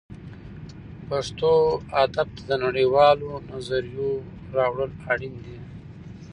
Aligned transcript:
پښتو 1.07 1.51
ادب 2.03 2.27
ته 2.35 2.41
د 2.49 2.51
نړۍ 2.63 2.85
والو 2.93 3.29
نظریو 3.51 4.09
راوړل 4.55 4.91
اړین 5.11 5.35
دي 5.45 5.57